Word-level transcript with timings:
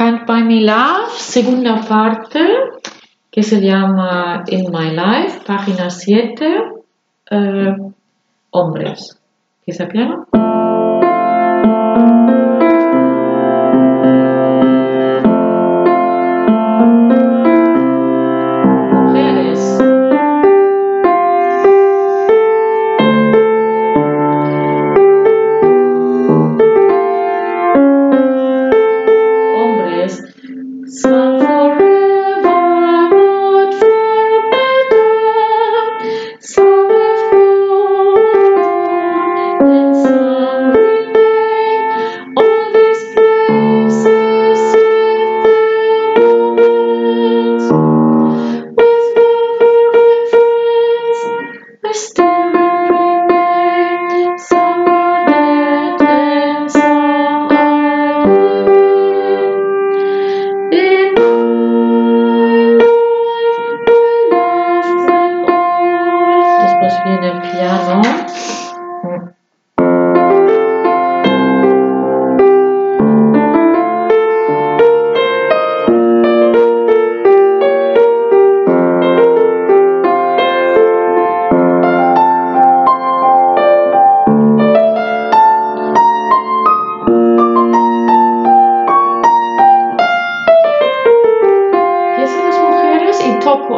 Can't 0.00 0.26
Buy 0.26 0.44
Me 0.44 0.62
Love, 0.62 1.10
segunda 1.18 1.82
parte, 1.86 2.40
que 3.30 3.42
se 3.42 3.60
llama 3.60 4.44
In 4.46 4.70
My 4.72 4.96
Life, 4.96 5.42
página 5.46 5.90
7, 5.90 6.62
eh, 7.30 7.76
hombres. 8.50 9.20
¿Qué 9.62 9.74
piano? 9.84 10.26
All. 66.80 66.90
Después 66.90 67.04
viene 67.04 67.28
el 67.28 67.40
piano. 67.40 68.02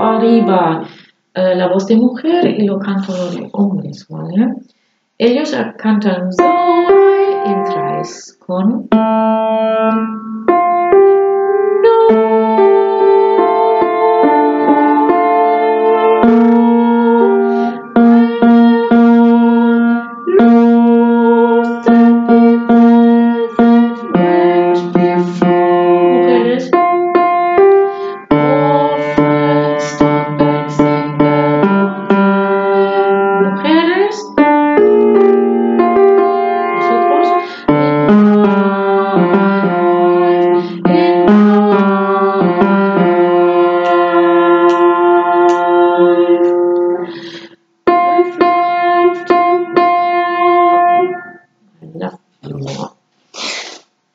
Arriba 0.02 0.82
eh, 1.34 1.54
la 1.54 1.68
voz 1.68 1.86
de 1.86 1.96
mujer 1.96 2.46
y 2.46 2.66
lo 2.66 2.78
canto 2.78 3.12
los 3.12 3.38
hombres, 3.52 4.06
¿vale? 4.08 4.54
Ellos 5.18 5.54
cantan 5.78 6.30
en 7.46 7.64
tres 7.64 8.38
con 8.44 8.88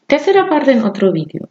Tercera 0.08 0.50
parte 0.50 0.72
en 0.72 0.84
otro 0.84 1.12
vídeo. 1.12 1.48